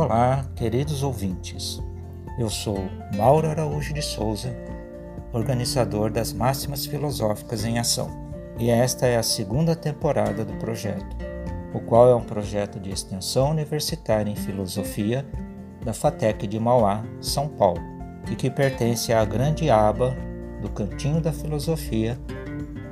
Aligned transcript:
Olá, 0.00 0.46
queridos 0.54 1.02
ouvintes. 1.02 1.82
Eu 2.38 2.48
sou 2.48 2.78
Mauro 3.16 3.48
Araújo 3.48 3.92
de 3.92 4.00
Souza, 4.00 4.56
organizador 5.32 6.08
das 6.08 6.32
Máximas 6.32 6.86
Filosóficas 6.86 7.64
em 7.64 7.80
Ação, 7.80 8.08
e 8.60 8.70
esta 8.70 9.08
é 9.08 9.16
a 9.16 9.24
segunda 9.24 9.74
temporada 9.74 10.44
do 10.44 10.52
projeto, 10.58 11.16
o 11.74 11.80
qual 11.80 12.08
é 12.08 12.14
um 12.14 12.22
projeto 12.22 12.78
de 12.78 12.92
extensão 12.92 13.50
universitária 13.50 14.30
em 14.30 14.36
filosofia 14.36 15.26
da 15.84 15.92
FATEC 15.92 16.46
de 16.46 16.60
Mauá, 16.60 17.02
São 17.20 17.48
Paulo, 17.48 17.82
e 18.30 18.36
que 18.36 18.48
pertence 18.48 19.12
à 19.12 19.24
grande 19.24 19.68
aba 19.68 20.16
do 20.62 20.70
Cantinho 20.70 21.20
da 21.20 21.32
Filosofia, 21.32 22.16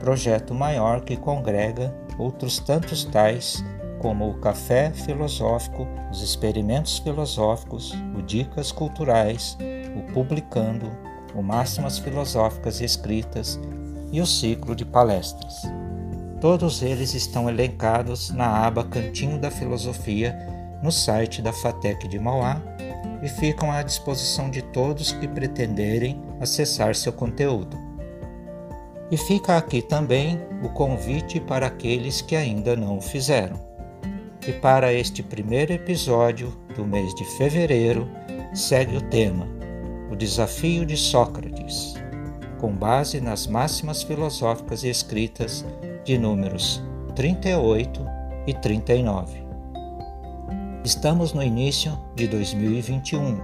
projeto 0.00 0.52
maior 0.52 1.02
que 1.02 1.16
congrega 1.16 1.94
outros 2.18 2.58
tantos 2.58 3.04
tais 3.04 3.64
como 4.00 4.28
o 4.28 4.38
Café 4.38 4.90
Filosófico, 4.90 5.86
os 6.10 6.22
Experimentos 6.22 6.98
Filosóficos, 6.98 7.94
o 8.16 8.22
Dicas 8.22 8.70
Culturais, 8.72 9.56
o 9.96 10.12
Publicando, 10.12 10.90
o 11.34 11.42
Máximas 11.42 11.98
Filosóficas 11.98 12.80
Escritas 12.80 13.58
e 14.12 14.20
o 14.20 14.26
ciclo 14.26 14.74
de 14.74 14.84
palestras. 14.84 15.62
Todos 16.40 16.82
eles 16.82 17.14
estão 17.14 17.48
elencados 17.48 18.30
na 18.30 18.66
aba 18.66 18.84
Cantinho 18.84 19.38
da 19.38 19.50
Filosofia 19.50 20.36
no 20.82 20.92
site 20.92 21.40
da 21.40 21.52
FATEC 21.52 22.06
de 22.08 22.18
Mauá 22.18 22.60
e 23.22 23.28
ficam 23.28 23.72
à 23.72 23.82
disposição 23.82 24.50
de 24.50 24.62
todos 24.62 25.12
que 25.12 25.26
pretenderem 25.26 26.20
acessar 26.40 26.94
seu 26.94 27.12
conteúdo. 27.12 27.76
E 29.10 29.16
fica 29.16 29.56
aqui 29.56 29.80
também 29.80 30.40
o 30.62 30.68
convite 30.68 31.40
para 31.40 31.66
aqueles 31.66 32.20
que 32.20 32.34
ainda 32.34 32.76
não 32.76 32.98
o 32.98 33.00
fizeram. 33.00 33.58
E 34.46 34.52
para 34.52 34.92
este 34.92 35.24
primeiro 35.24 35.72
episódio 35.72 36.56
do 36.76 36.84
mês 36.84 37.12
de 37.16 37.24
fevereiro, 37.36 38.08
segue 38.54 38.96
o 38.96 39.00
tema 39.00 39.48
O 40.08 40.14
Desafio 40.14 40.86
de 40.86 40.96
Sócrates, 40.96 41.94
com 42.60 42.70
base 42.70 43.20
nas 43.20 43.48
máximas 43.48 44.04
filosóficas 44.04 44.84
escritas 44.84 45.66
de 46.04 46.16
números 46.16 46.80
38 47.16 48.06
e 48.46 48.54
39. 48.54 49.44
Estamos 50.84 51.32
no 51.32 51.42
início 51.42 51.98
de 52.14 52.28
2021, 52.28 53.40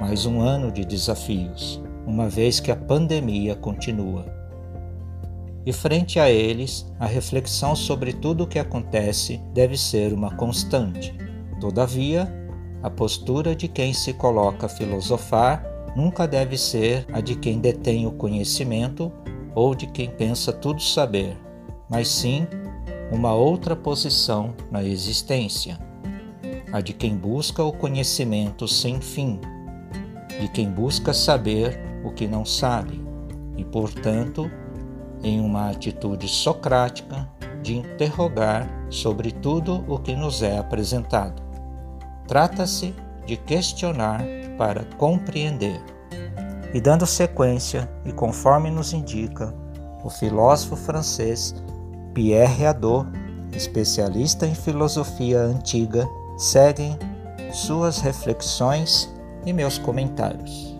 mais 0.00 0.26
um 0.26 0.40
ano 0.40 0.72
de 0.72 0.84
desafios, 0.84 1.80
uma 2.04 2.28
vez 2.28 2.58
que 2.58 2.72
a 2.72 2.76
pandemia 2.76 3.54
continua 3.54 4.41
e 5.64 5.72
frente 5.72 6.18
a 6.18 6.30
eles, 6.30 6.90
a 6.98 7.06
reflexão 7.06 7.76
sobre 7.76 8.12
tudo 8.12 8.44
o 8.44 8.46
que 8.46 8.58
acontece 8.58 9.40
deve 9.54 9.76
ser 9.76 10.12
uma 10.12 10.34
constante. 10.34 11.14
Todavia, 11.60 12.32
a 12.82 12.90
postura 12.90 13.54
de 13.54 13.68
quem 13.68 13.92
se 13.92 14.12
coloca 14.12 14.66
a 14.66 14.68
filosofar 14.68 15.64
nunca 15.94 16.26
deve 16.26 16.58
ser 16.58 17.06
a 17.12 17.20
de 17.20 17.36
quem 17.36 17.60
detém 17.60 18.06
o 18.06 18.12
conhecimento 18.12 19.12
ou 19.54 19.74
de 19.74 19.86
quem 19.86 20.10
pensa 20.10 20.52
tudo 20.52 20.82
saber, 20.82 21.36
mas 21.88 22.08
sim 22.08 22.46
uma 23.12 23.32
outra 23.34 23.76
posição 23.76 24.54
na 24.70 24.82
existência, 24.82 25.78
a 26.72 26.80
de 26.80 26.92
quem 26.92 27.14
busca 27.14 27.62
o 27.62 27.72
conhecimento 27.72 28.66
sem 28.66 29.00
fim, 29.00 29.38
de 30.40 30.48
quem 30.48 30.68
busca 30.68 31.12
saber 31.12 31.78
o 32.02 32.10
que 32.10 32.26
não 32.26 32.44
sabe 32.44 33.00
e, 33.56 33.64
portanto, 33.64 34.50
em 35.22 35.40
uma 35.40 35.70
atitude 35.70 36.28
socrática 36.28 37.28
de 37.62 37.76
interrogar 37.76 38.68
sobre 38.90 39.30
tudo 39.30 39.84
o 39.88 39.98
que 39.98 40.14
nos 40.14 40.42
é 40.42 40.58
apresentado. 40.58 41.42
Trata-se 42.26 42.94
de 43.26 43.36
questionar 43.36 44.22
para 44.58 44.84
compreender. 44.96 45.80
E 46.74 46.80
dando 46.80 47.06
sequência, 47.06 47.90
e 48.04 48.12
conforme 48.12 48.70
nos 48.70 48.92
indica 48.92 49.54
o 50.02 50.10
filósofo 50.10 50.74
francês 50.74 51.54
Pierre 52.14 52.66
Hadot, 52.66 53.06
especialista 53.52 54.46
em 54.46 54.54
filosofia 54.54 55.40
antiga, 55.40 56.08
seguem 56.36 56.98
suas 57.52 57.98
reflexões 57.98 59.12
e 59.44 59.52
meus 59.52 59.78
comentários. 59.78 60.76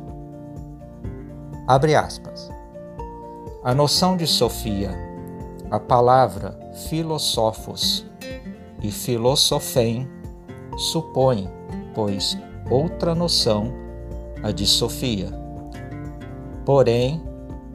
Abre 1.68 1.94
aspas. 1.94 2.51
A 3.64 3.72
noção 3.72 4.16
de 4.16 4.26
Sofia, 4.26 4.90
a 5.70 5.78
palavra 5.78 6.58
filosofos 6.88 8.04
e 8.82 8.90
filosofem 8.90 10.10
supõe, 10.76 11.48
pois, 11.94 12.36
outra 12.68 13.14
noção, 13.14 13.72
a 14.42 14.50
de 14.50 14.66
Sofia. 14.66 15.28
Porém, 16.64 17.22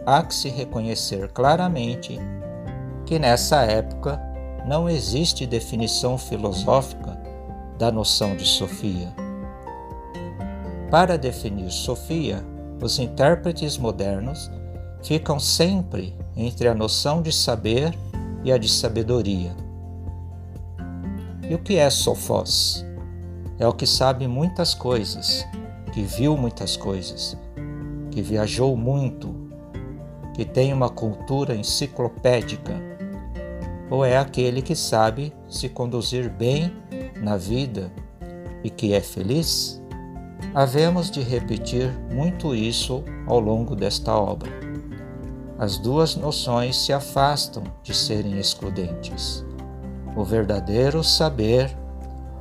há 0.06 0.22
que 0.24 0.36
se 0.36 0.50
reconhecer 0.50 1.32
claramente 1.32 2.20
que 3.06 3.18
nessa 3.18 3.62
época 3.62 4.22
não 4.68 4.90
existe 4.90 5.46
definição 5.46 6.18
filosófica 6.18 7.18
da 7.80 7.90
noção 7.90 8.36
de 8.36 8.44
Sofia. 8.46 9.16
Para 10.92 11.18
definir 11.18 11.72
Sofia, 11.72 12.44
os 12.82 13.00
intérpretes 13.00 13.78
modernos 13.78 14.52
ficam 15.04 15.40
sempre 15.40 16.16
entre 16.36 16.68
a 16.68 16.74
noção 16.74 17.22
de 17.22 17.32
saber 17.32 17.98
e 18.44 18.52
a 18.52 18.58
de 18.58 18.70
sabedoria. 18.70 19.56
E 21.50 21.56
o 21.56 21.60
que 21.60 21.78
é 21.78 21.90
Sofós? 21.90 22.86
É 23.58 23.68
o 23.68 23.74
que 23.74 23.88
sabe 23.88 24.28
muitas 24.28 24.74
coisas, 24.74 25.46
que 25.94 26.04
viu 26.04 26.38
muitas 26.38 26.78
coisas, 26.78 27.38
que 28.12 28.22
viajou 28.22 28.76
muito, 28.76 29.34
que 30.36 30.46
tem 30.46 30.74
uma 30.74 30.90
cultura 30.90 31.56
enciclopédica, 31.56 32.76
ou 33.90 34.06
é 34.06 34.18
aquele 34.18 34.62
que 34.62 34.76
sabe 34.76 35.34
se 35.48 35.70
conduzir 35.70 36.30
bem 36.30 36.72
na 37.22 37.38
vida 37.38 37.92
e 38.64 38.70
que 38.70 38.94
é 38.94 39.02
feliz? 39.02 39.82
Havemos 40.54 41.10
de 41.10 41.22
repetir 41.22 41.92
muito 42.14 42.54
isso 42.54 43.04
ao 43.26 43.40
longo 43.40 43.76
desta 43.76 44.16
obra 44.16 44.57
as 45.60 45.78
duas 45.78 46.16
noções 46.16 46.78
se 46.78 46.94
afastam 46.94 47.64
de 47.82 47.94
serem 47.94 48.38
excludentes. 48.38 49.44
O 50.16 50.24
verdadeiro 50.24 51.04
saber 51.04 51.76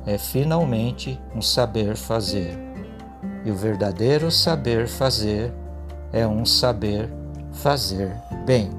é 0.05 0.17
finalmente 0.17 1.19
um 1.35 1.41
saber 1.41 1.95
fazer, 1.95 2.57
e 3.43 3.51
o 3.51 3.55
verdadeiro 3.55 4.31
saber 4.31 4.87
fazer 4.87 5.53
é 6.13 6.27
um 6.27 6.45
saber 6.45 7.09
fazer 7.51 8.15
bem. 8.45 8.69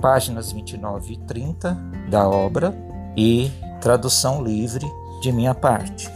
Páginas 0.00 0.52
29 0.52 1.14
e 1.14 1.16
30 1.18 1.76
da 2.08 2.28
obra 2.28 2.74
e 3.16 3.50
tradução 3.80 4.42
livre 4.42 4.86
de 5.20 5.32
minha 5.32 5.54
parte. 5.54 6.08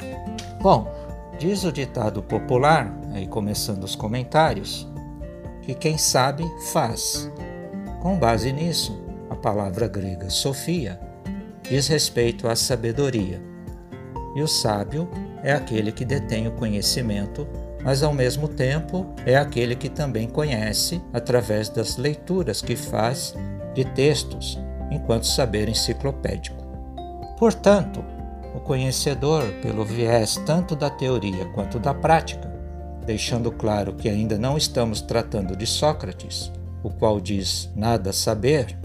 Bom, 0.60 0.86
diz 1.38 1.64
o 1.64 1.72
ditado 1.72 2.22
popular, 2.22 2.92
aí 3.12 3.26
começando 3.26 3.82
os 3.82 3.96
comentários, 3.96 4.88
que 5.62 5.74
quem 5.74 5.98
sabe 5.98 6.44
faz, 6.72 7.30
com 8.02 8.18
base 8.18 8.52
nisso, 8.52 9.00
a 9.30 9.36
palavra 9.36 9.86
grega 9.86 10.28
Sofia 10.28 10.98
diz 11.62 11.86
respeito 11.86 12.48
à 12.48 12.56
sabedoria. 12.56 13.40
E 14.34 14.42
o 14.42 14.48
sábio 14.48 15.08
é 15.40 15.52
aquele 15.52 15.92
que 15.92 16.04
detém 16.04 16.48
o 16.48 16.52
conhecimento, 16.52 17.46
mas 17.80 18.02
ao 18.02 18.12
mesmo 18.12 18.48
tempo 18.48 19.06
é 19.24 19.36
aquele 19.36 19.76
que 19.76 19.88
também 19.88 20.28
conhece 20.28 21.00
através 21.12 21.68
das 21.68 21.96
leituras 21.96 22.60
que 22.60 22.74
faz 22.74 23.36
de 23.72 23.84
textos, 23.84 24.58
enquanto 24.90 25.24
saber 25.24 25.68
enciclopédico. 25.68 26.60
Portanto, 27.38 28.04
o 28.52 28.58
conhecedor, 28.58 29.44
pelo 29.62 29.84
viés 29.84 30.42
tanto 30.44 30.74
da 30.74 30.90
teoria 30.90 31.44
quanto 31.54 31.78
da 31.78 31.94
prática, 31.94 32.52
deixando 33.06 33.52
claro 33.52 33.92
que 33.94 34.08
ainda 34.08 34.36
não 34.36 34.56
estamos 34.56 35.00
tratando 35.00 35.54
de 35.54 35.66
Sócrates, 35.68 36.50
o 36.82 36.90
qual 36.90 37.20
diz 37.20 37.70
nada 37.74 38.12
saber, 38.12 38.78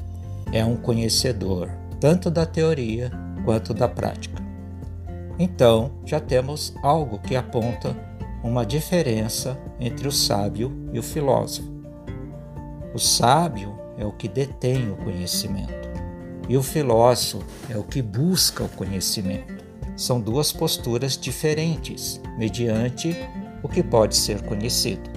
é 0.52 0.64
um 0.64 0.78
conhecedor 0.78 1.70
tanto 2.00 2.30
da 2.30 2.46
teoria 2.46 3.12
quanto 3.44 3.74
da 3.74 3.88
prática. 3.88 4.42
Então, 5.40 5.92
já 6.06 6.20
temos 6.20 6.74
algo 6.82 7.20
que 7.20 7.36
aponta 7.36 7.96
uma 8.44 8.66
diferença 8.66 9.58
entre 9.80 10.08
o 10.08 10.12
sábio 10.12 10.90
e 10.94 11.00
o 11.00 11.04
filósofo. 11.04 11.70
O 12.94 13.00
sábio 13.00 13.78
é 13.98 14.06
o 14.06 14.12
que 14.12 14.28
detém 14.28 14.90
o 14.92 14.96
conhecimento 14.96 15.88
e 16.50 16.56
o 16.56 16.64
filósofo 16.64 17.44
é 17.70 17.78
o 17.78 17.84
que 17.84 18.02
busca 18.02 18.64
o 18.64 18.70
conhecimento. 18.70 19.66
São 19.96 20.22
duas 20.22 20.52
posturas 20.52 21.18
diferentes, 21.18 22.22
mediante 22.38 23.16
o 23.62 23.68
que 23.68 23.84
pode 23.84 24.16
ser 24.16 24.42
conhecido. 24.44 25.17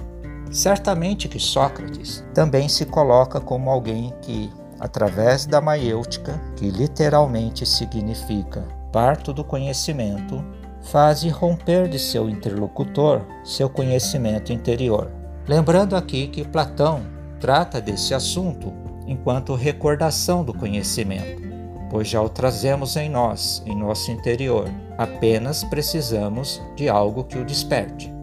Certamente 0.51 1.29
que 1.29 1.39
Sócrates 1.39 2.25
também 2.33 2.67
se 2.67 2.85
coloca 2.85 3.39
como 3.39 3.69
alguém 3.69 4.13
que, 4.21 4.51
através 4.79 5.45
da 5.45 5.61
maiêutica, 5.61 6.39
que 6.57 6.69
literalmente 6.69 7.65
significa 7.65 8.67
parto 8.91 9.31
do 9.33 9.45
conhecimento, 9.45 10.43
faz 10.81 11.23
romper 11.23 11.87
de 11.87 11.97
seu 11.97 12.29
interlocutor 12.29 13.21
seu 13.45 13.69
conhecimento 13.69 14.51
interior. 14.51 15.09
Lembrando 15.47 15.95
aqui 15.95 16.27
que 16.27 16.47
Platão 16.47 17.01
trata 17.39 17.79
desse 17.79 18.13
assunto 18.13 18.73
enquanto 19.07 19.55
recordação 19.55 20.43
do 20.43 20.53
conhecimento, 20.53 21.41
pois 21.89 22.07
já 22.07 22.21
o 22.21 22.27
trazemos 22.27 22.97
em 22.97 23.09
nós, 23.09 23.63
em 23.65 23.75
nosso 23.75 24.11
interior. 24.11 24.69
Apenas 24.97 25.63
precisamos 25.63 26.61
de 26.75 26.89
algo 26.89 27.23
que 27.23 27.37
o 27.37 27.45
desperte. 27.45 28.13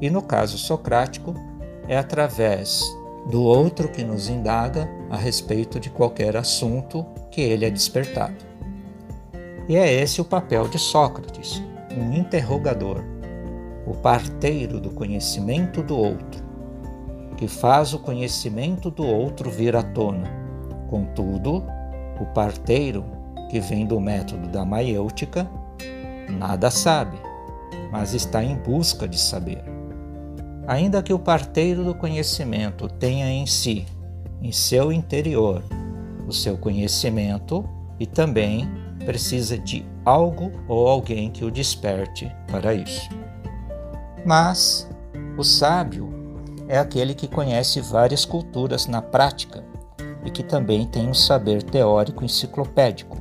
E 0.00 0.10
no 0.10 0.22
caso 0.22 0.56
socrático, 0.56 1.34
é 1.88 1.96
através 1.96 2.82
do 3.26 3.42
outro 3.42 3.88
que 3.88 4.04
nos 4.04 4.28
indaga 4.28 4.88
a 5.10 5.16
respeito 5.16 5.80
de 5.80 5.90
qualquer 5.90 6.36
assunto 6.36 7.04
que 7.30 7.40
ele 7.40 7.64
é 7.64 7.70
despertado. 7.70 8.46
E 9.68 9.76
é 9.76 9.92
esse 9.92 10.20
o 10.20 10.24
papel 10.24 10.68
de 10.68 10.78
Sócrates, 10.78 11.62
um 11.96 12.14
interrogador, 12.14 13.02
o 13.86 13.94
parteiro 13.94 14.80
do 14.80 14.90
conhecimento 14.90 15.82
do 15.82 15.96
outro, 15.96 16.42
que 17.36 17.46
faz 17.46 17.92
o 17.92 17.98
conhecimento 17.98 18.90
do 18.90 19.06
outro 19.06 19.50
vir 19.50 19.76
à 19.76 19.82
tona. 19.82 20.30
Contudo, 20.88 21.64
o 22.20 22.26
parteiro, 22.26 23.04
que 23.50 23.60
vem 23.60 23.86
do 23.86 24.00
método 24.00 24.48
da 24.48 24.64
maiêutica, 24.64 25.48
nada 26.28 26.70
sabe, 26.70 27.18
mas 27.90 28.14
está 28.14 28.42
em 28.42 28.56
busca 28.56 29.06
de 29.06 29.18
saber. 29.18 29.77
Ainda 30.68 31.02
que 31.02 31.14
o 31.14 31.18
parteiro 31.18 31.82
do 31.82 31.94
conhecimento 31.94 32.90
tenha 32.90 33.26
em 33.26 33.46
si, 33.46 33.86
em 34.42 34.52
seu 34.52 34.92
interior, 34.92 35.64
o 36.26 36.32
seu 36.32 36.58
conhecimento 36.58 37.66
e 37.98 38.04
também 38.04 38.68
precisa 39.06 39.56
de 39.56 39.86
algo 40.04 40.52
ou 40.68 40.86
alguém 40.86 41.30
que 41.30 41.42
o 41.42 41.50
desperte 41.50 42.30
para 42.52 42.74
isso. 42.74 43.08
Mas 44.26 44.86
o 45.38 45.42
sábio 45.42 46.12
é 46.68 46.78
aquele 46.78 47.14
que 47.14 47.26
conhece 47.26 47.80
várias 47.80 48.26
culturas 48.26 48.86
na 48.86 49.00
prática 49.00 49.64
e 50.22 50.30
que 50.30 50.42
também 50.42 50.86
tem 50.86 51.08
um 51.08 51.14
saber 51.14 51.62
teórico 51.62 52.26
enciclopédico, 52.26 53.16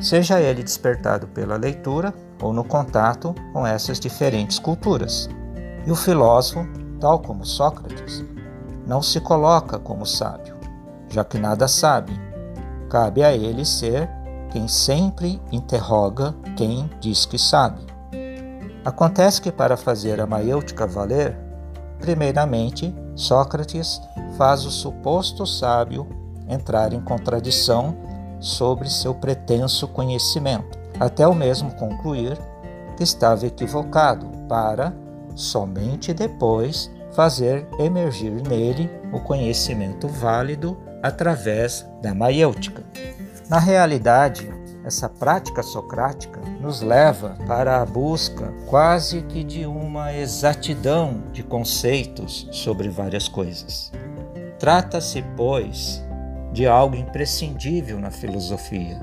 seja 0.00 0.40
ele 0.40 0.62
despertado 0.62 1.26
pela 1.28 1.58
leitura 1.58 2.14
ou 2.40 2.54
no 2.54 2.64
contato 2.64 3.34
com 3.52 3.66
essas 3.66 4.00
diferentes 4.00 4.58
culturas. 4.58 5.28
E 5.86 5.90
o 5.90 5.96
filósofo, 5.96 6.66
tal 7.00 7.20
como 7.20 7.44
Sócrates, 7.44 8.24
não 8.86 9.00
se 9.00 9.20
coloca 9.20 9.78
como 9.78 10.04
sábio, 10.04 10.56
já 11.08 11.24
que 11.24 11.38
nada 11.38 11.68
sabe. 11.68 12.12
Cabe 12.90 13.22
a 13.22 13.32
ele 13.32 13.64
ser 13.64 14.08
quem 14.50 14.68
sempre 14.68 15.40
interroga 15.52 16.34
quem 16.56 16.90
diz 17.00 17.24
que 17.24 17.38
sabe. 17.38 17.80
Acontece 18.84 19.40
que 19.40 19.52
para 19.52 19.76
fazer 19.76 20.20
a 20.20 20.26
maiêutica 20.26 20.86
valer, 20.86 21.46
Primeiramente, 22.00 22.94
Sócrates 23.14 24.00
faz 24.36 24.64
o 24.64 24.70
suposto 24.70 25.46
sábio 25.46 26.06
entrar 26.48 26.92
em 26.92 27.00
contradição 27.00 27.96
sobre 28.38 28.88
seu 28.88 29.14
pretenso 29.14 29.88
conhecimento, 29.88 30.78
até 31.00 31.26
o 31.26 31.34
mesmo 31.34 31.74
concluir 31.74 32.38
que 32.96 33.02
estava 33.02 33.46
equivocado, 33.46 34.26
para, 34.48 34.94
somente 35.36 36.12
depois, 36.12 36.90
fazer 37.12 37.68
emergir 37.78 38.32
nele 38.32 38.90
o 39.12 39.20
conhecimento 39.20 40.08
válido 40.08 40.76
através 41.02 41.86
da 42.02 42.12
maiêutica. 42.12 42.82
Na 43.48 43.60
realidade, 43.60 44.52
essa 44.84 45.08
prática 45.08 45.62
socrática 45.62 46.40
nos 46.60 46.80
leva 46.80 47.36
para 47.46 47.80
a 47.80 47.86
busca 47.86 48.52
quase 48.66 49.22
que 49.22 49.44
de 49.44 49.66
uma 49.66 50.12
exatidão 50.12 51.22
de 51.32 51.42
conceitos 51.42 52.48
sobre 52.50 52.88
várias 52.88 53.28
coisas. 53.28 53.92
Trata-se, 54.58 55.22
pois, 55.36 56.02
de 56.52 56.66
algo 56.66 56.96
imprescindível 56.96 58.00
na 58.00 58.10
filosofia, 58.10 58.98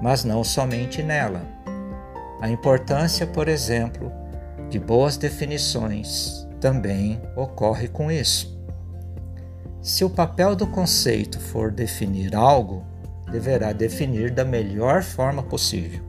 mas 0.00 0.24
não 0.24 0.42
somente 0.42 1.02
nela. 1.02 1.42
A 2.40 2.48
importância, 2.48 3.26
por 3.26 3.48
exemplo, 3.48 4.10
de 4.68 4.78
boas 4.78 5.16
definições 5.16 6.46
também 6.60 7.20
ocorre 7.36 7.88
com 7.88 8.10
isso. 8.10 8.56
Se 9.80 10.04
o 10.04 10.10
papel 10.10 10.56
do 10.56 10.66
conceito 10.66 11.38
for 11.38 11.70
definir 11.70 12.34
algo, 12.34 12.84
deverá 13.30 13.72
definir 13.72 14.30
da 14.30 14.44
melhor 14.44 15.02
forma 15.02 15.42
possível. 15.42 16.00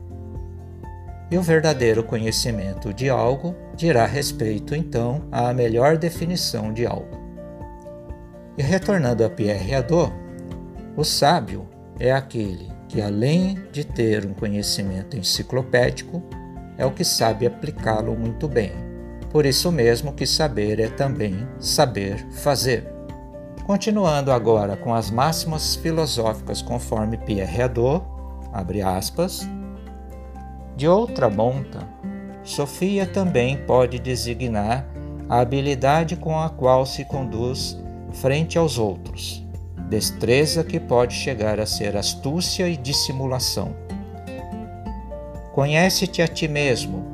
E 1.30 1.36
o 1.36 1.42
verdadeiro 1.42 2.02
conhecimento 2.02 2.92
de 2.92 3.08
algo 3.08 3.54
dirá 3.76 4.06
respeito, 4.06 4.74
então, 4.74 5.28
à 5.30 5.52
melhor 5.52 5.96
definição 5.96 6.72
de 6.72 6.86
algo. 6.86 7.18
E 8.56 8.62
retornando 8.62 9.24
a 9.24 9.30
Pierre 9.30 9.74
Hadot, 9.74 10.12
o 10.96 11.04
sábio 11.04 11.68
é 12.00 12.10
aquele 12.10 12.72
que, 12.88 13.00
além 13.00 13.58
de 13.70 13.84
ter 13.84 14.26
um 14.26 14.32
conhecimento 14.32 15.16
enciclopédico, 15.16 16.22
é 16.78 16.86
o 16.86 16.92
que 16.92 17.04
sabe 17.04 17.44
aplicá-lo 17.44 18.16
muito 18.16 18.48
bem. 18.48 18.72
Por 19.30 19.44
isso 19.44 19.70
mesmo 19.70 20.14
que 20.14 20.24
saber 20.24 20.80
é 20.80 20.88
também 20.88 21.46
saber 21.58 22.26
fazer. 22.30 22.86
Continuando 23.66 24.32
agora 24.32 24.76
com 24.76 24.94
as 24.94 25.10
máximas 25.10 25.76
filosóficas 25.76 26.62
conforme 26.62 27.18
Pierre 27.18 27.60
Hadot, 27.62 28.02
abre 28.52 28.80
aspas, 28.80 29.46
de 30.74 30.88
outra 30.88 31.28
monta, 31.28 31.86
Sofia 32.42 33.04
também 33.04 33.58
pode 33.66 33.98
designar 33.98 34.88
a 35.28 35.40
habilidade 35.40 36.16
com 36.16 36.38
a 36.40 36.48
qual 36.48 36.86
se 36.86 37.04
conduz 37.04 37.78
frente 38.14 38.56
aos 38.56 38.78
outros, 38.78 39.44
destreza 39.90 40.64
que 40.64 40.80
pode 40.80 41.14
chegar 41.14 41.60
a 41.60 41.66
ser 41.66 41.94
astúcia 41.94 42.66
e 42.66 42.76
dissimulação. 42.76 43.87
Conhece-te 45.58 46.22
a 46.22 46.28
ti 46.28 46.46
mesmo, 46.46 47.04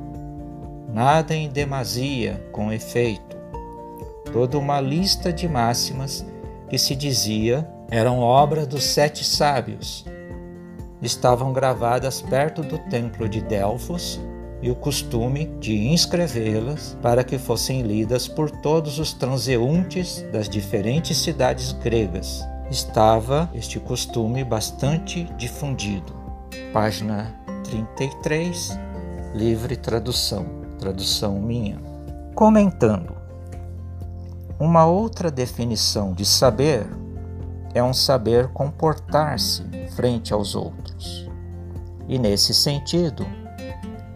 nada 0.93 1.35
em 1.35 1.49
demasia, 1.49 2.47
com 2.53 2.71
efeito. 2.71 3.39
Toda 4.35 4.59
uma 4.59 4.83
lista 4.83 5.33
de 5.33 5.49
máximas 5.49 6.27
que 6.69 6.77
se 6.77 6.95
dizia 6.95 7.67
eram 7.91 8.19
obra 8.19 8.67
dos 8.67 8.85
sete 8.85 9.25
sábios. 9.25 10.05
Estavam 11.01 11.55
gravadas 11.55 12.21
perto 12.21 12.63
do 12.63 12.77
templo 12.91 13.27
de 13.31 13.41
Delfos 13.41 14.21
e 14.61 14.71
o 14.71 14.75
costume 14.75 15.47
de 15.59 15.89
inscrevê-las 15.89 16.99
para 17.01 17.25
que 17.25 17.39
fossem 17.39 17.81
lidas 17.81 18.29
por 18.29 18.51
todos 18.51 18.99
os 18.99 19.15
transeuntes 19.15 20.21
das 20.31 20.51
diferentes 20.51 21.17
cidades 21.17 21.73
gregas. 21.73 22.47
Estava 22.71 23.51
este 23.55 23.81
costume 23.81 24.45
bastante 24.45 25.25
difundido. 25.39 26.15
Página 26.75 27.43
33, 27.65 28.79
livre 29.35 29.77
tradução, 29.77 30.47
tradução 30.79 31.41
minha. 31.41 31.81
Comentando. 32.35 33.15
Uma 34.61 34.87
outra 34.87 35.31
definição 35.31 36.13
de 36.13 36.25
saber 36.25 36.87
é 37.75 37.83
um 37.83 37.93
saber 37.93 38.49
comportar-se 38.49 39.65
frente 39.97 40.33
aos 40.33 40.55
outros. 40.55 41.29
E 42.07 42.19
nesse 42.19 42.55
sentido, 42.55 43.27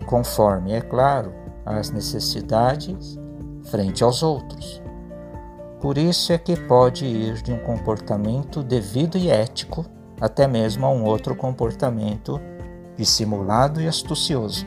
conforme, 0.06 0.72
é 0.72 0.80
claro, 0.80 1.32
as 1.64 1.90
necessidades 1.90 3.18
frente 3.64 4.04
aos 4.04 4.22
outros. 4.22 4.80
Por 5.80 5.96
isso 5.96 6.32
é 6.32 6.38
que 6.38 6.56
pode 6.56 7.06
ir 7.06 7.42
de 7.42 7.52
um 7.52 7.58
comportamento 7.58 8.62
devido 8.62 9.16
e 9.16 9.30
ético 9.30 9.84
até 10.20 10.46
mesmo 10.46 10.84
a 10.86 10.90
um 10.90 11.04
outro 11.04 11.34
comportamento 11.34 12.40
dissimulado 12.98 13.80
e 13.80 13.88
astucioso. 13.88 14.66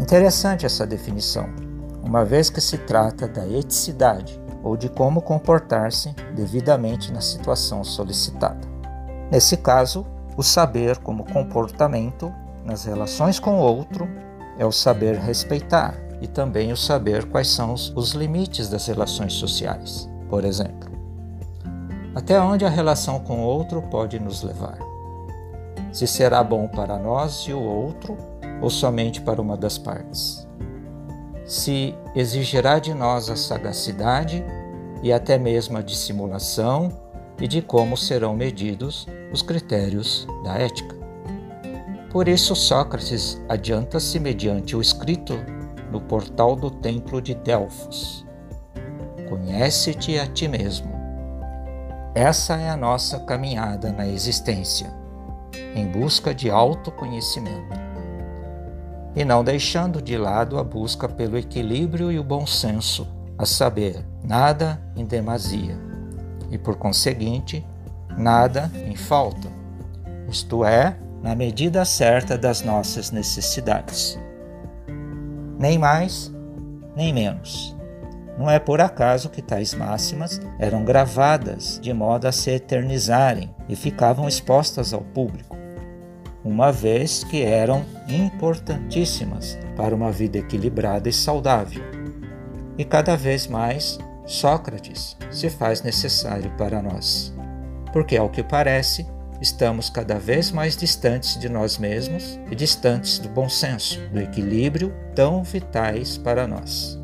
Interessante 0.00 0.66
essa 0.66 0.86
definição, 0.86 1.46
uma 2.02 2.24
vez 2.24 2.50
que 2.50 2.60
se 2.60 2.78
trata 2.78 3.28
da 3.28 3.46
eticidade, 3.46 4.40
ou 4.64 4.76
de 4.76 4.88
como 4.88 5.20
comportar-se 5.20 6.14
devidamente 6.34 7.12
na 7.12 7.20
situação 7.20 7.84
solicitada. 7.84 8.66
Nesse 9.30 9.56
caso, 9.56 10.06
o 10.36 10.42
saber 10.42 10.98
como 10.98 11.24
comportamento 11.24 12.32
nas 12.64 12.84
relações 12.84 13.38
com 13.38 13.58
o 13.58 13.62
outro 13.62 14.08
é 14.58 14.64
o 14.64 14.72
saber 14.72 15.16
respeitar 15.16 15.94
e 16.20 16.28
também 16.28 16.72
o 16.72 16.76
saber 16.76 17.24
quais 17.28 17.48
são 17.48 17.74
os 17.74 18.12
limites 18.12 18.68
das 18.68 18.86
relações 18.86 19.32
sociais, 19.32 20.08
por 20.30 20.44
exemplo. 20.44 20.90
Até 22.14 22.40
onde 22.40 22.64
a 22.64 22.68
relação 22.68 23.18
com 23.20 23.40
o 23.40 23.44
outro 23.44 23.82
pode 23.82 24.20
nos 24.20 24.42
levar? 24.42 24.91
Se 25.92 26.06
será 26.06 26.42
bom 26.42 26.66
para 26.66 26.98
nós 26.98 27.42
e 27.46 27.52
o 27.52 27.60
outro 27.60 28.16
ou 28.60 28.70
somente 28.70 29.20
para 29.20 29.40
uma 29.40 29.56
das 29.56 29.76
partes? 29.76 30.46
se 31.44 31.94
exigirá 32.14 32.78
de 32.78 32.94
nós 32.94 33.28
a 33.28 33.36
sagacidade 33.36 34.44
e 35.02 35.12
até 35.12 35.38
mesmo 35.38 35.76
a 35.76 35.82
dissimulação 35.82 36.90
e 37.40 37.48
de 37.48 37.60
como 37.60 37.96
serão 37.96 38.34
medidos 38.34 39.06
os 39.32 39.42
critérios 39.42 40.26
da 40.44 40.54
ética. 40.54 40.96
Por 42.10 42.28
isso, 42.28 42.54
Sócrates 42.54 43.40
adianta-se 43.48 44.20
mediante 44.20 44.76
o 44.76 44.80
escrito 44.80 45.34
no 45.90 46.00
portal 46.00 46.54
do 46.54 46.70
templo 46.70 47.20
de 47.20 47.34
Delfos: 47.34 48.24
Conhece-te 49.28 50.18
a 50.18 50.26
ti 50.26 50.46
mesmo. 50.46 50.92
Essa 52.14 52.56
é 52.56 52.68
a 52.68 52.76
nossa 52.76 53.18
caminhada 53.20 53.90
na 53.90 54.06
existência, 54.06 54.92
em 55.74 55.86
busca 55.86 56.34
de 56.34 56.50
autoconhecimento. 56.50 57.80
E 59.14 59.24
não 59.24 59.44
deixando 59.44 60.00
de 60.00 60.16
lado 60.16 60.58
a 60.58 60.64
busca 60.64 61.08
pelo 61.08 61.36
equilíbrio 61.36 62.10
e 62.10 62.18
o 62.18 62.24
bom 62.24 62.46
senso, 62.46 63.06
a 63.36 63.44
saber, 63.44 64.04
nada 64.22 64.80
em 64.96 65.04
demasia, 65.04 65.78
e 66.50 66.56
por 66.56 66.76
conseguinte, 66.76 67.64
nada 68.16 68.70
em 68.86 68.96
falta, 68.96 69.48
isto 70.28 70.64
é, 70.64 70.96
na 71.22 71.34
medida 71.34 71.84
certa 71.84 72.36
das 72.36 72.62
nossas 72.62 73.10
necessidades 73.10 74.18
nem 75.62 75.78
mais, 75.78 76.34
nem 76.96 77.12
menos. 77.12 77.76
Não 78.36 78.50
é 78.50 78.58
por 78.58 78.80
acaso 78.80 79.30
que 79.30 79.40
tais 79.40 79.72
máximas 79.74 80.40
eram 80.58 80.84
gravadas 80.84 81.78
de 81.80 81.92
modo 81.92 82.26
a 82.26 82.32
se 82.32 82.50
eternizarem 82.50 83.54
e 83.68 83.76
ficavam 83.76 84.26
expostas 84.26 84.92
ao 84.92 85.02
público, 85.02 85.56
uma 86.44 86.72
vez 86.72 87.24
que 87.24 87.42
eram 87.42 87.84
importantíssimas 88.08 89.58
para 89.76 89.94
uma 89.94 90.10
vida 90.10 90.38
equilibrada 90.38 91.08
e 91.08 91.12
saudável. 91.12 91.82
E 92.76 92.84
cada 92.84 93.16
vez 93.16 93.46
mais, 93.46 93.98
Sócrates 94.26 95.16
se 95.30 95.50
faz 95.50 95.82
necessário 95.82 96.50
para 96.56 96.82
nós, 96.82 97.32
porque, 97.92 98.16
ao 98.16 98.28
que 98.28 98.42
parece, 98.42 99.06
estamos 99.40 99.90
cada 99.90 100.18
vez 100.18 100.50
mais 100.50 100.76
distantes 100.76 101.38
de 101.38 101.48
nós 101.48 101.76
mesmos 101.76 102.38
e 102.50 102.54
distantes 102.54 103.18
do 103.18 103.28
bom 103.28 103.48
senso, 103.48 104.00
do 104.12 104.20
equilíbrio 104.20 104.94
tão 105.14 105.42
vitais 105.42 106.16
para 106.16 106.46
nós. 106.46 106.98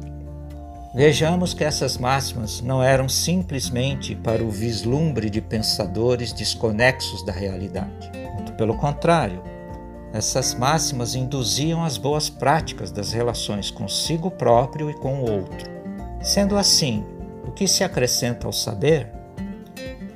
Vejamos 0.94 1.52
que 1.52 1.64
essas 1.64 1.98
máximas 1.98 2.60
não 2.62 2.82
eram 2.82 3.08
simplesmente 3.08 4.14
para 4.16 4.42
o 4.42 4.50
vislumbre 4.50 5.28
de 5.28 5.40
pensadores 5.40 6.32
desconexos 6.32 7.24
da 7.24 7.32
realidade. 7.32 8.17
Pelo 8.58 8.76
contrário, 8.76 9.42
essas 10.12 10.54
máximas 10.54 11.14
induziam 11.14 11.82
as 11.82 11.96
boas 11.96 12.28
práticas 12.28 12.90
das 12.90 13.12
relações 13.12 13.70
consigo 13.70 14.30
próprio 14.30 14.90
e 14.90 14.94
com 14.94 15.22
o 15.22 15.30
outro. 15.30 15.70
Sendo 16.20 16.58
assim, 16.58 17.06
o 17.46 17.52
que 17.52 17.66
se 17.66 17.82
acrescenta 17.82 18.46
ao 18.46 18.52
saber 18.52 19.16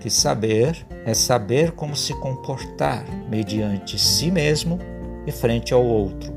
que 0.03 0.11
saber 0.11 0.85
é 1.07 1.15
saber 1.15 1.71
como 1.71 1.95
se 1.95 2.13
comportar 2.15 3.05
mediante 3.29 3.97
si 3.97 4.33
mesmo 4.33 4.81
e 5.25 5.31
frente 5.31 5.73
ao 5.73 5.85
outro, 5.85 6.33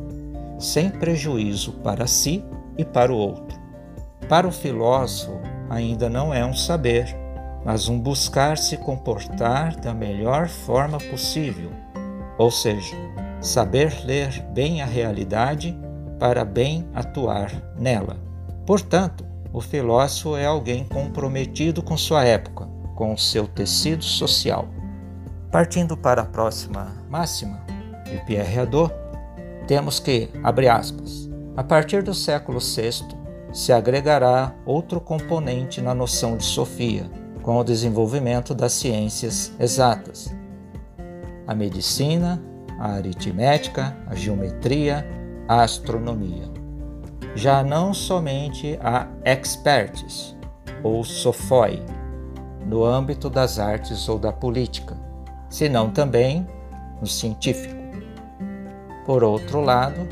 sem 0.60 0.88
prejuízo 0.88 1.72
para 1.84 2.06
si 2.06 2.46
e 2.78 2.86
para 2.86 3.12
o 3.12 3.18
outro. 3.18 3.60
Para 4.30 4.48
o 4.48 4.52
filósofo, 4.52 5.40
ainda 5.68 6.08
não 6.08 6.32
é 6.32 6.46
um 6.46 6.54
saber, 6.54 7.08
mas 7.66 7.90
um 7.90 8.00
buscar 8.00 8.56
se 8.56 8.78
comportar 8.78 9.76
da 9.78 9.96
melhor 9.96 10.48
forma 10.48 11.00
possível, 11.00 11.72
ou 12.38 12.52
seja, 12.52 12.96
saber 13.42 14.06
ler 14.06 14.42
bem 14.54 14.82
a 14.82 14.86
realidade 14.86 15.78
para 16.20 16.44
bem 16.46 16.88
atuar 16.94 17.52
nela. 17.78 18.18
Portanto, 18.66 19.26
o 19.54 19.62
filósofo 19.62 20.36
é 20.36 20.46
alguém 20.46 20.84
comprometido 20.86 21.82
com 21.82 21.96
sua 21.96 22.26
época, 22.26 22.68
com 22.96 23.14
o 23.14 23.18
seu 23.18 23.48
tecido 23.48 24.04
social. 24.04 24.68
Partindo 25.52 25.96
para 25.96 26.24
a 26.24 26.26
próxima 26.26 26.92
máxima 27.10 27.64
de 28.04 28.18
Pierre 28.26 28.60
Hadot, 28.60 28.94
temos 29.68 30.00
que, 30.00 30.30
abre 30.44 30.68
aspas, 30.68 31.30
a 31.56 31.64
partir 31.64 32.04
do 32.04 32.14
século 32.14 32.60
VI 32.60 33.06
se 33.54 33.72
agregará 33.72 34.54
outro 34.66 35.00
componente 35.00 35.80
na 35.80 35.96
noção 35.96 36.36
de 36.36 36.44
Sofia, 36.44 37.10
com 37.42 37.58
o 37.58 37.64
desenvolvimento 37.64 38.54
das 38.54 38.74
ciências 38.74 39.54
exatas. 39.58 40.35
A 41.48 41.54
medicina, 41.54 42.42
a 42.80 42.94
aritmética, 42.94 43.96
a 44.08 44.16
geometria, 44.16 45.06
a 45.48 45.62
astronomia. 45.62 46.50
Já 47.36 47.64
não 47.64 47.94
somente 47.94 48.80
a 48.82 49.08
experts, 49.24 50.36
ou 50.84 51.04
sophoi, 51.04 51.82
no 52.66 52.84
âmbito 52.84 53.30
das 53.30 53.60
artes 53.60 54.08
ou 54.10 54.18
da 54.18 54.32
política, 54.32 54.98
senão 55.50 55.90
também 55.90 56.48
no 57.00 57.08
científico. 57.08 57.76
Por 59.06 59.24
outro 59.24 59.62
lado, 59.62 60.08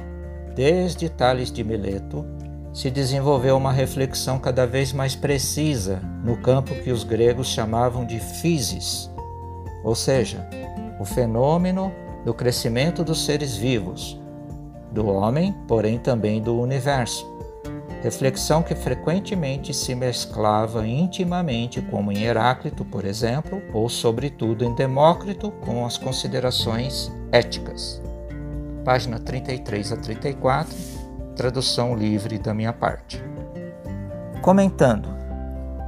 desde 0.56 1.10
Tales 1.10 1.52
de 1.52 1.64
Mileto, 1.64 2.26
se 2.74 2.90
desenvolveu 2.90 3.56
uma 3.56 3.72
reflexão 3.72 4.40
cada 4.40 4.66
vez 4.66 4.92
mais 4.92 5.16
precisa 5.16 6.02
no 6.24 6.38
campo 6.38 6.74
que 6.76 6.92
os 6.92 7.04
gregos 7.04 7.48
chamavam 7.48 8.06
de 8.06 8.20
physis, 8.20 9.10
ou 9.84 9.96
seja, 9.96 10.48
o 11.00 11.06
fenômeno 11.06 11.92
do 12.24 12.34
crescimento 12.34 13.04
dos 13.04 13.26
seres 13.26 13.56
vivos, 13.56 14.20
do 14.92 15.08
homem, 15.08 15.54
porém 15.68 15.98
também 15.98 16.42
do 16.42 16.60
universo 16.60 17.34
reflexão 18.04 18.62
que 18.62 18.76
frequentemente 18.76 19.74
se 19.74 19.96
mesclava 19.96 20.86
intimamente, 20.86 21.82
como 21.84 22.12
em 22.12 22.24
Heráclito, 22.24 22.84
por 22.84 23.06
exemplo, 23.06 23.62
ou 23.72 23.88
sobretudo 23.88 24.66
em 24.66 24.76
Demócrito, 24.76 25.52
com 25.62 25.86
as 25.86 25.98
considerações 25.98 27.10
éticas. 27.32 28.02
Página 28.84 29.20
33 29.20 29.94
a 29.94 29.96
34, 29.96 30.76
tradução 31.34 31.96
livre 31.96 32.38
da 32.38 32.54
minha 32.54 32.74
parte. 32.74 33.24
Comentando: 34.42 35.08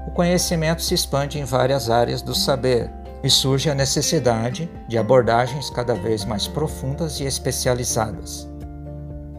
O 0.08 0.12
conhecimento 0.12 0.82
se 0.82 0.94
expande 0.94 1.38
em 1.38 1.44
várias 1.44 1.90
áreas 1.90 2.22
do 2.22 2.34
saber 2.34 2.90
e 3.26 3.30
surge 3.30 3.70
a 3.70 3.76
necessidade 3.76 4.70
de 4.88 4.98
abordagens 4.98 5.70
cada 5.70 5.94
vez 5.94 6.24
mais 6.24 6.48
profundas 6.48 7.20
e 7.20 7.26
especializadas 7.26 8.48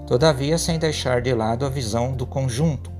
todavia 0.07 0.57
sem 0.57 0.79
deixar 0.79 1.21
de 1.21 1.35
lado 1.35 1.67
a 1.67 1.69
visão 1.69 2.13
do 2.13 2.27
conjunto, 2.27 2.91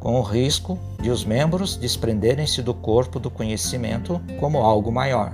com 0.00 0.18
o 0.18 0.22
risco 0.22 0.78
de 1.00 1.10
os 1.10 1.24
membros 1.24 1.76
desprenderem-se 1.76 2.60
do 2.60 2.74
corpo 2.74 3.20
do 3.20 3.30
conhecimento 3.30 4.20
como 4.40 4.58
algo 4.58 4.90
maior. 4.90 5.32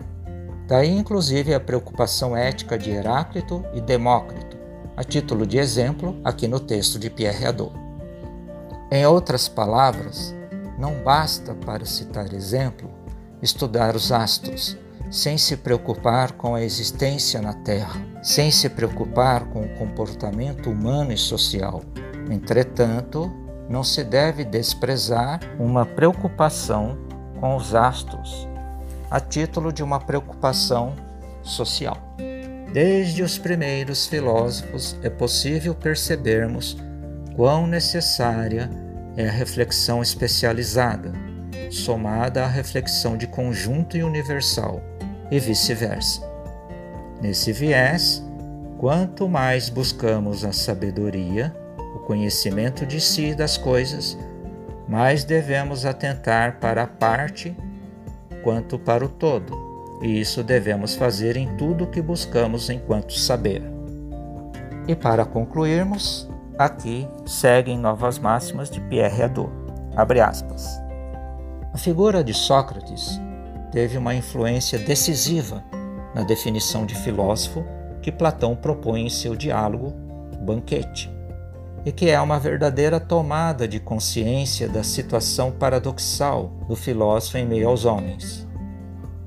Daí, 0.68 0.90
inclusive, 0.90 1.54
a 1.54 1.60
preocupação 1.60 2.36
ética 2.36 2.76
de 2.76 2.90
Heráclito 2.90 3.64
e 3.72 3.80
Demócrito, 3.80 4.56
a 4.96 5.04
título 5.04 5.46
de 5.46 5.58
exemplo, 5.58 6.16
aqui 6.24 6.48
no 6.48 6.60
texto 6.60 6.98
de 6.98 7.08
Pierre 7.08 7.46
Hadot. 7.46 7.72
Em 8.90 9.06
outras 9.06 9.48
palavras, 9.48 10.34
não 10.78 11.02
basta, 11.02 11.54
para 11.54 11.84
citar 11.84 12.32
exemplo, 12.34 12.90
estudar 13.40 13.94
os 13.94 14.10
astros, 14.10 14.76
sem 15.10 15.38
se 15.38 15.56
preocupar 15.56 16.32
com 16.32 16.54
a 16.54 16.62
existência 16.62 17.40
na 17.40 17.52
Terra, 17.52 18.00
sem 18.22 18.50
se 18.50 18.68
preocupar 18.68 19.44
com 19.46 19.62
o 19.62 19.68
comportamento 19.76 20.70
humano 20.70 21.12
e 21.12 21.18
social. 21.18 21.82
Entretanto, 22.30 23.30
não 23.68 23.84
se 23.84 24.02
deve 24.02 24.44
desprezar 24.44 25.40
uma 25.58 25.86
preocupação 25.86 26.98
com 27.40 27.56
os 27.56 27.74
astros, 27.74 28.48
a 29.10 29.20
título 29.20 29.72
de 29.72 29.82
uma 29.82 30.00
preocupação 30.00 30.94
social. 31.42 31.96
Desde 32.72 33.22
os 33.22 33.38
primeiros 33.38 34.06
filósofos 34.06 34.96
é 35.02 35.08
possível 35.08 35.74
percebermos 35.74 36.76
quão 37.34 37.66
necessária 37.66 38.68
é 39.16 39.28
a 39.28 39.32
reflexão 39.32 40.02
especializada, 40.02 41.12
somada 41.70 42.44
à 42.44 42.46
reflexão 42.46 43.16
de 43.16 43.26
conjunto 43.26 43.96
e 43.96 44.02
universal 44.02 44.82
e 45.30 45.38
vice-versa. 45.38 46.22
Nesse 47.20 47.52
viés, 47.52 48.24
quanto 48.78 49.28
mais 49.28 49.68
buscamos 49.68 50.44
a 50.44 50.52
sabedoria, 50.52 51.54
o 51.94 51.98
conhecimento 52.00 52.84
de 52.84 53.00
si 53.00 53.30
e 53.30 53.34
das 53.34 53.56
coisas, 53.56 54.18
mais 54.88 55.24
devemos 55.24 55.84
atentar 55.84 56.58
para 56.60 56.82
a 56.82 56.86
parte 56.86 57.56
quanto 58.42 58.78
para 58.78 59.04
o 59.04 59.08
todo, 59.08 59.98
e 60.02 60.20
isso 60.20 60.44
devemos 60.44 60.94
fazer 60.94 61.36
em 61.36 61.56
tudo 61.56 61.84
o 61.84 61.86
que 61.86 62.00
buscamos 62.00 62.70
enquanto 62.70 63.12
saber. 63.14 63.62
E 64.86 64.94
para 64.94 65.24
concluirmos, 65.24 66.28
aqui 66.56 67.08
seguem 67.24 67.78
novas 67.78 68.18
máximas 68.18 68.70
de 68.70 68.80
Pierre 68.82 69.22
Hadot. 69.22 69.50
Abre 69.96 70.20
aspas. 70.20 70.80
A 71.72 71.78
figura 71.78 72.22
de 72.22 72.32
Sócrates 72.32 73.20
teve 73.76 73.98
uma 73.98 74.14
influência 74.14 74.78
decisiva 74.78 75.62
na 76.14 76.22
definição 76.22 76.86
de 76.86 76.94
filósofo 76.94 77.62
que 78.00 78.10
Platão 78.10 78.56
propõe 78.56 79.04
em 79.04 79.10
seu 79.10 79.36
diálogo 79.36 79.92
Banquete, 80.40 81.12
e 81.84 81.92
que 81.92 82.08
é 82.08 82.18
uma 82.18 82.38
verdadeira 82.38 82.98
tomada 82.98 83.68
de 83.68 83.78
consciência 83.78 84.66
da 84.66 84.82
situação 84.82 85.52
paradoxal 85.52 86.50
do 86.66 86.74
filósofo 86.74 87.36
em 87.36 87.44
meio 87.44 87.68
aos 87.68 87.84
homens. 87.84 88.48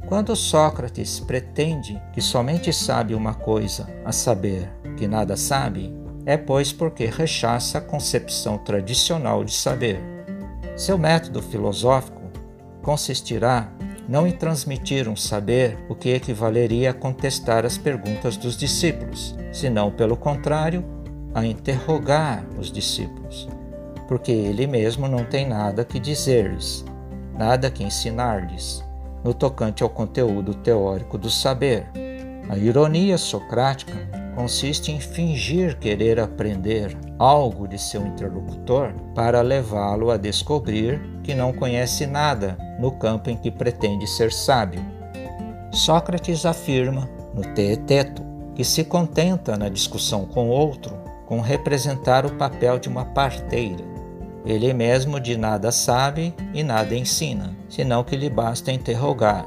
Quando 0.08 0.36
Sócrates 0.36 1.20
pretende 1.20 2.02
que 2.12 2.20
somente 2.20 2.74
sabe 2.74 3.14
uma 3.14 3.36
coisa, 3.36 3.88
a 4.04 4.12
saber, 4.12 4.68
que 4.98 5.08
nada 5.08 5.38
sabe, 5.38 5.94
é 6.26 6.38
pois 6.38 6.74
porque 6.74 7.06
rechaça 7.06 7.78
a 7.78 7.82
concepção 7.82 8.58
tradicional 8.58 9.44
de 9.44 9.54
saber. 9.54 10.02
Seu 10.76 10.98
método 10.98 11.40
filosófico 11.40 12.20
consistirá 12.82 13.72
não 14.10 14.26
em 14.26 14.32
transmitir 14.32 15.08
um 15.08 15.16
saber 15.16 15.78
o 15.88 15.94
que 15.94 16.10
equivaleria 16.10 16.90
a 16.90 16.94
contestar 16.96 17.64
as 17.64 17.78
perguntas 17.78 18.36
dos 18.36 18.58
discípulos, 18.58 19.36
senão, 19.52 19.92
pelo 19.92 20.18
contrário, 20.18 20.84
a 21.32 21.46
interrogar 21.46 22.44
os 22.58 22.72
discípulos, 22.72 23.48
porque 24.08 24.32
ele 24.32 24.66
mesmo 24.66 25.08
não 25.08 25.24
tem 25.24 25.48
nada 25.48 25.86
que 25.86 26.00
dizer-lhes, 26.00 26.84
nada 27.38 27.70
que 27.70 27.84
ensinar-lhes, 27.84 28.84
no 29.24 29.32
tocante 29.32 29.84
ao 29.84 29.90
conteúdo 29.90 30.56
teórico 30.56 31.16
do 31.16 31.30
saber. 31.30 31.86
A 32.50 32.58
ironia 32.58 33.16
socrática 33.16 33.94
consiste 34.34 34.92
em 34.92 35.00
fingir 35.00 35.78
querer 35.78 36.20
aprender 36.20 36.98
algo 37.20 37.68
de 37.68 37.78
seu 37.78 38.04
interlocutor 38.08 38.92
para 39.14 39.42
levá-lo 39.42 40.10
a 40.10 40.18
descobrir 40.18 41.00
que 41.22 41.36
não 41.36 41.54
conhece 41.54 42.08
nada 42.08 42.58
no 42.80 42.92
campo 42.92 43.30
em 43.30 43.38
que 43.38 43.52
pretende 43.52 44.08
ser 44.08 44.32
sábio. 44.32 44.84
Sócrates 45.72 46.46
afirma, 46.46 47.08
no 47.34 47.44
Teeteto, 47.54 48.24
que 48.56 48.64
se 48.64 48.84
contenta 48.84 49.58
na 49.58 49.70
discussão 49.70 50.26
com 50.26 50.50
outro 50.50 50.98
com 51.30 51.42
representar 51.42 52.26
o 52.26 52.36
papel 52.38 52.80
de 52.80 52.90
uma 52.90 53.06
parteira. 53.06 53.84
Ele 54.44 54.74
mesmo 54.74 55.20
de 55.20 55.38
nada 55.38 55.72
sabe 55.72 56.34
e 56.56 56.64
nada 56.64 56.96
ensina, 56.96 57.56
senão 57.70 58.04
que 58.04 58.16
lhe 58.16 58.32
basta 58.32 58.72
interrogar. 58.72 59.46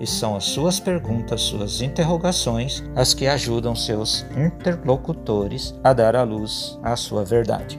E 0.00 0.06
são 0.06 0.34
as 0.34 0.44
suas 0.44 0.80
perguntas, 0.80 1.42
suas 1.42 1.82
interrogações, 1.82 2.82
as 2.96 3.12
que 3.12 3.26
ajudam 3.26 3.76
seus 3.76 4.24
interlocutores 4.34 5.78
a 5.84 5.92
dar 5.92 6.16
à 6.16 6.22
luz 6.22 6.78
à 6.82 6.96
sua 6.96 7.24
verdade. 7.24 7.78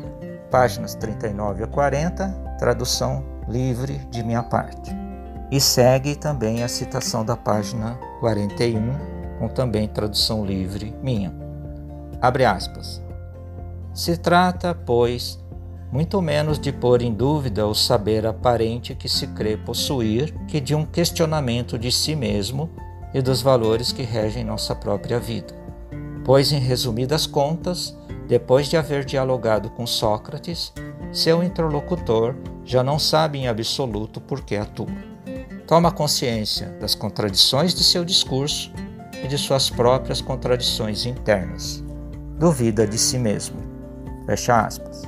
Páginas 0.52 0.94
39 0.94 1.64
a 1.64 1.68
40, 1.68 2.28
tradução 2.60 3.33
livre 3.48 3.98
de 4.10 4.24
minha 4.24 4.44
parte. 4.44 4.92
E 5.52 5.60
segue 5.60 6.16
também 6.16 6.64
a 6.64 6.68
citação 6.68 7.24
da 7.24 7.38
página 7.38 8.00
41, 8.20 9.38
com 9.40 9.48
também 9.48 9.88
tradução 9.88 10.46
livre 10.46 10.96
minha. 11.02 11.34
Abre 12.22 12.46
aspas. 12.46 13.02
Se 13.94 14.18
trata, 14.18 14.74
pois, 14.74 15.40
muito 15.92 16.20
menos 16.22 16.58
de 16.58 16.72
pôr 16.72 17.04
em 17.04 17.14
dúvida 17.14 17.68
o 17.68 17.76
saber 17.76 18.26
aparente 18.26 18.96
que 18.96 19.08
se 19.08 19.28
crê 19.28 19.56
possuir 19.56 20.34
que 20.48 20.60
de 20.60 20.74
um 20.74 20.86
questionamento 20.86 21.78
de 21.78 21.92
si 21.92 22.16
mesmo 22.16 22.72
e 23.14 23.22
dos 23.22 23.44
valores 23.44 23.92
que 23.92 24.02
regem 24.02 24.44
nossa 24.44 24.74
própria 24.74 25.20
vida. 25.20 25.54
Pois, 26.26 26.52
em 26.52 26.60
resumidas 26.60 27.28
contas, 27.28 27.96
depois 28.28 28.68
de 28.68 28.78
haver 28.78 29.06
dialogado 29.06 29.70
com 29.70 29.86
Sócrates, 29.86 30.74
seu 31.14 31.44
interlocutor 31.44 32.36
já 32.66 32.84
não 32.84 32.98
sabe 32.98 33.40
em 33.40 33.48
absoluto 33.48 34.20
por 34.20 34.42
que 34.42 34.56
atua. 34.56 34.88
Toma 35.68 35.92
consciência 35.92 36.70
das 36.82 36.96
contradições 36.96 37.74
de 37.74 37.84
seu 37.84 38.04
discurso 38.04 38.72
e 39.24 39.28
de 39.28 39.38
suas 39.38 39.70
próprias 39.70 40.20
contradições 40.20 41.06
internas. 41.06 41.84
Duvida 42.38 42.86
de 42.86 42.98
si 42.98 43.18
mesmo 43.18 43.74
Fecha 44.26 44.66
aspas. 44.66 45.02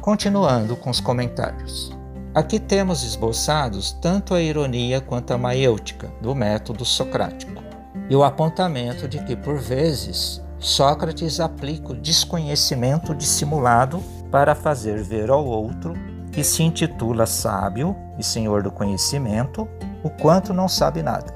Continuando 0.00 0.76
com 0.76 0.90
os 0.90 1.00
comentários. 1.00 1.90
Aqui 2.34 2.60
temos 2.60 3.02
esboçados 3.02 3.92
tanto 3.92 4.34
a 4.34 4.42
ironia 4.42 5.00
quanto 5.00 5.32
a 5.32 5.38
maiêutica 5.38 6.12
do 6.20 6.34
método 6.34 6.84
socrático 6.84 7.62
e 8.08 8.14
o 8.14 8.22
apontamento 8.22 9.08
de 9.08 9.24
que, 9.24 9.34
por 9.34 9.58
vezes, 9.58 10.40
Sócrates 10.58 11.40
aplica 11.40 11.92
o 11.92 11.96
desconhecimento 11.96 13.14
dissimulado 13.14 14.02
para 14.30 14.54
fazer 14.54 15.02
ver 15.02 15.30
ao 15.30 15.44
outro, 15.44 15.94
que 16.30 16.44
se 16.44 16.62
intitula 16.62 17.26
sábio 17.26 17.96
e 18.18 18.22
senhor 18.22 18.62
do 18.62 18.70
conhecimento, 18.70 19.68
o 20.02 20.10
quanto 20.10 20.54
não 20.54 20.68
sabe 20.68 21.02
nada. 21.02 21.34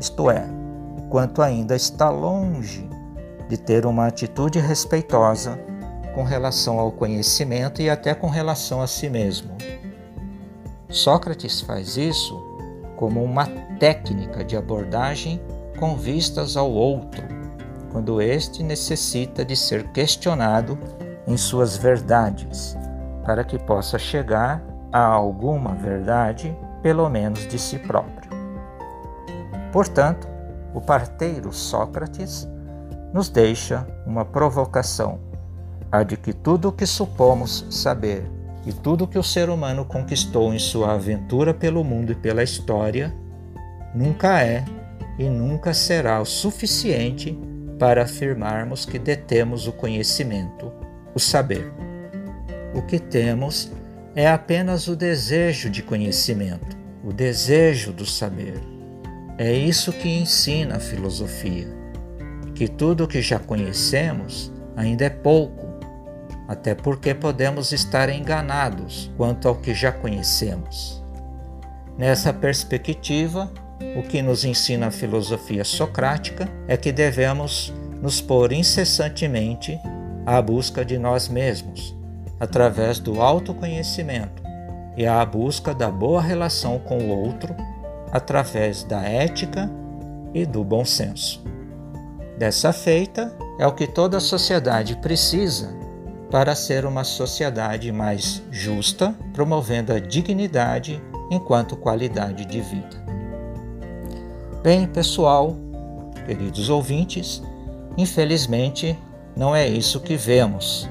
Isto 0.00 0.30
é, 0.30 0.44
o 0.96 1.02
quanto 1.08 1.42
ainda 1.42 1.76
está 1.76 2.08
longe 2.08 2.88
de 3.48 3.56
ter 3.56 3.84
uma 3.84 4.06
atitude 4.06 4.58
respeitosa 4.58 5.58
com 6.14 6.22
relação 6.22 6.78
ao 6.78 6.90
conhecimento 6.90 7.82
e 7.82 7.90
até 7.90 8.14
com 8.14 8.28
relação 8.28 8.80
a 8.80 8.86
si 8.86 9.08
mesmo. 9.08 9.56
Sócrates 10.88 11.60
faz 11.60 11.96
isso 11.96 12.36
como 12.96 13.22
uma 13.22 13.46
técnica 13.78 14.42
de 14.44 14.56
abordagem 14.56 15.40
com 15.78 15.96
vistas 15.96 16.56
ao 16.56 16.70
outro, 16.70 17.22
quando 17.92 18.20
este 18.20 18.62
necessita 18.62 19.44
de 19.44 19.54
ser 19.54 19.88
questionado 19.92 20.78
em 21.28 21.36
suas 21.36 21.76
verdades, 21.76 22.76
para 23.24 23.44
que 23.44 23.58
possa 23.58 23.98
chegar 23.98 24.64
a 24.90 25.04
alguma 25.04 25.74
verdade, 25.74 26.56
pelo 26.82 27.08
menos 27.08 27.46
de 27.46 27.58
si 27.58 27.78
próprio. 27.78 28.30
Portanto, 29.70 30.26
o 30.74 30.80
parteiro 30.80 31.52
Sócrates 31.52 32.48
nos 33.12 33.28
deixa 33.28 33.86
uma 34.06 34.24
provocação 34.24 35.20
a 35.92 36.02
de 36.02 36.16
que 36.16 36.32
tudo 36.32 36.68
o 36.68 36.72
que 36.72 36.86
supomos 36.86 37.66
saber 37.70 38.30
e 38.66 38.72
tudo 38.72 39.04
o 39.04 39.08
que 39.08 39.18
o 39.18 39.22
ser 39.22 39.48
humano 39.50 39.84
conquistou 39.84 40.52
em 40.52 40.58
sua 40.58 40.92
aventura 40.92 41.54
pelo 41.54 41.84
mundo 41.84 42.12
e 42.12 42.14
pela 42.14 42.42
história 42.42 43.14
nunca 43.94 44.42
é 44.42 44.64
e 45.18 45.28
nunca 45.28 45.74
será 45.74 46.20
o 46.20 46.24
suficiente 46.24 47.38
para 47.78 48.02
afirmarmos 48.02 48.84
que 48.84 48.98
detemos 48.98 49.66
o 49.66 49.72
conhecimento, 49.72 50.72
o 51.18 51.20
saber. 51.20 51.72
O 52.72 52.80
que 52.80 53.00
temos 53.00 53.72
é 54.14 54.28
apenas 54.28 54.86
o 54.86 54.94
desejo 54.94 55.68
de 55.68 55.82
conhecimento, 55.82 56.76
o 57.04 57.12
desejo 57.12 57.92
do 57.92 58.06
saber. 58.06 58.62
É 59.36 59.52
isso 59.52 59.92
que 59.92 60.08
ensina 60.08 60.76
a 60.76 60.80
filosofia, 60.80 61.66
que 62.54 62.68
tudo 62.68 63.04
o 63.04 63.08
que 63.08 63.20
já 63.20 63.38
conhecemos 63.38 64.52
ainda 64.76 65.06
é 65.06 65.10
pouco 65.10 65.66
até 66.46 66.74
porque 66.74 67.12
podemos 67.14 67.72
estar 67.72 68.08
enganados 68.08 69.10
quanto 69.16 69.48
ao 69.48 69.56
que 69.56 69.74
já 69.74 69.90
conhecemos. 69.90 71.04
Nessa 71.98 72.32
perspectiva, 72.32 73.52
o 73.96 74.02
que 74.02 74.22
nos 74.22 74.44
ensina 74.44 74.86
a 74.86 74.90
filosofia 74.92 75.64
socrática 75.64 76.48
é 76.68 76.76
que 76.76 76.92
devemos 76.92 77.74
nos 78.00 78.20
pôr 78.20 78.52
incessantemente 78.52 79.78
à 80.28 80.42
busca 80.42 80.84
de 80.84 80.98
nós 80.98 81.26
mesmos, 81.26 81.96
através 82.38 82.98
do 82.98 83.22
autoconhecimento, 83.22 84.42
e 84.94 85.06
à 85.06 85.24
busca 85.24 85.74
da 85.74 85.90
boa 85.90 86.20
relação 86.20 86.78
com 86.80 86.98
o 86.98 87.08
outro, 87.08 87.56
através 88.12 88.84
da 88.84 89.00
ética 89.00 89.70
e 90.34 90.44
do 90.44 90.62
bom 90.62 90.84
senso. 90.84 91.42
Dessa 92.36 92.74
feita, 92.74 93.34
é 93.58 93.66
o 93.66 93.72
que 93.72 93.86
toda 93.86 94.20
sociedade 94.20 94.96
precisa 94.96 95.74
para 96.30 96.54
ser 96.54 96.84
uma 96.84 97.04
sociedade 97.04 97.90
mais 97.90 98.42
justa, 98.50 99.14
promovendo 99.32 99.94
a 99.94 99.98
dignidade 99.98 101.02
enquanto 101.30 101.74
qualidade 101.74 102.44
de 102.44 102.60
vida. 102.60 103.02
Bem, 104.62 104.86
pessoal, 104.86 105.56
queridos 106.26 106.68
ouvintes, 106.68 107.42
infelizmente 107.96 108.94
não 109.38 109.54
é 109.54 109.68
isso 109.68 110.00
que 110.00 110.16
vemos 110.16 110.88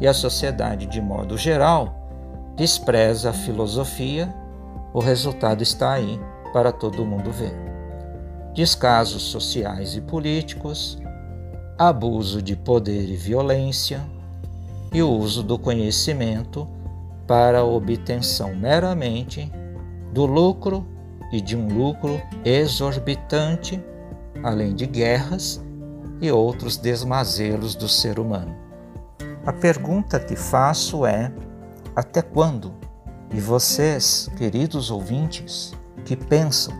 e 0.00 0.08
a 0.08 0.14
sociedade, 0.14 0.86
de 0.86 1.02
modo 1.02 1.36
geral, 1.36 2.54
despreza 2.56 3.28
a 3.28 3.34
filosofia. 3.34 4.34
O 4.94 5.00
resultado 5.00 5.62
está 5.62 5.92
aí 5.92 6.18
para 6.50 6.72
todo 6.72 7.04
mundo 7.04 7.30
ver. 7.30 7.54
Descasos 8.54 9.24
sociais 9.24 9.94
e 9.94 10.00
políticos, 10.00 10.98
abuso 11.78 12.40
de 12.40 12.56
poder 12.56 13.06
e 13.06 13.16
violência, 13.16 14.00
e 14.94 15.02
o 15.02 15.10
uso 15.10 15.42
do 15.42 15.58
conhecimento 15.58 16.66
para 17.26 17.58
a 17.58 17.64
obtenção 17.64 18.56
meramente 18.56 19.52
do 20.10 20.24
lucro 20.24 20.86
e 21.30 21.38
de 21.38 21.54
um 21.54 21.68
lucro 21.68 22.18
exorbitante, 22.46 23.78
além 24.42 24.74
de 24.74 24.86
guerras 24.86 25.62
e 26.20 26.30
outros 26.30 26.76
desmazelos 26.76 27.74
do 27.74 27.88
ser 27.88 28.18
humano. 28.18 28.56
A 29.46 29.52
pergunta 29.52 30.20
que 30.20 30.36
faço 30.36 31.06
é: 31.06 31.32
até 31.94 32.22
quando? 32.22 32.74
E 33.32 33.40
vocês, 33.40 34.28
queridos 34.36 34.90
ouvintes, 34.90 35.72
que 36.04 36.16
pensam 36.16 36.74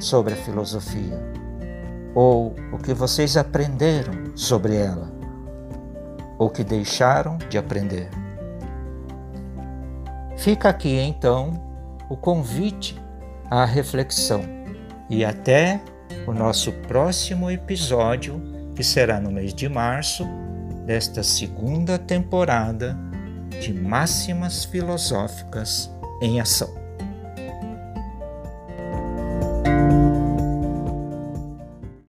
sobre 0.00 0.34
a 0.34 0.36
filosofia? 0.36 1.20
Ou 2.14 2.54
o 2.72 2.78
que 2.78 2.92
vocês 2.92 3.36
aprenderam 3.36 4.36
sobre 4.36 4.76
ela? 4.76 5.22
ou 6.42 6.50
que 6.50 6.64
deixaram 6.64 7.38
de 7.48 7.56
aprender. 7.56 8.10
Fica 10.36 10.70
aqui 10.70 10.98
então 10.98 11.52
o 12.10 12.16
convite 12.16 13.00
à 13.48 13.64
reflexão 13.64 14.42
E 15.08 15.24
até 15.24 15.80
o 16.26 16.32
nosso 16.32 16.72
próximo 16.72 17.48
episódio, 17.48 18.42
que 18.74 18.82
será 18.82 19.20
no 19.20 19.30
mês 19.30 19.54
de 19.54 19.68
março 19.68 20.26
desta 20.86 21.22
segunda 21.22 21.98
temporada 21.98 22.96
de 23.60 23.72
Máximas 23.72 24.64
Filosóficas 24.64 25.90
em 26.20 26.40
Ação. 26.40 26.81